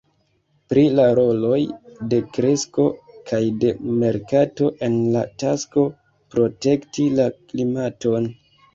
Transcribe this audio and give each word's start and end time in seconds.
Pri 0.71 0.85
la 0.99 1.03
roloj 1.19 1.59
de 2.13 2.21
kresko 2.39 2.87
kaj 3.29 3.43
de 3.67 3.75
merkato 4.01 4.73
en 4.91 4.99
la 5.19 5.25
tasko 5.47 5.87
protekti 6.35 7.11
la 7.23 7.33
klimaton. 7.39 8.33